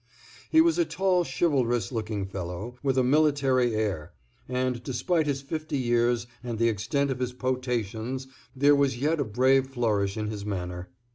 He 0.49 0.61
was 0.61 0.79
a 0.79 0.83
tall 0.83 1.23
chivalrous 1.23 1.91
looking 1.91 2.25
fellow, 2.25 2.75
with 2.81 2.97
a 2.97 3.03
military 3.03 3.75
air, 3.75 4.13
and 4.49 4.81
despite 4.81 5.27
his 5.27 5.43
fifty 5.43 5.77
years 5.77 6.25
and 6.43 6.57
the 6.57 6.69
extent 6.69 7.11
of 7.11 7.19
his 7.19 7.33
potations 7.33 8.25
there 8.55 8.75
was 8.75 8.99
yet 8.99 9.19
a 9.19 9.23
brave 9.23 9.67
flourish 9.67 10.17
in 10.17 10.29
his 10.31 10.43
manner. 10.43 10.89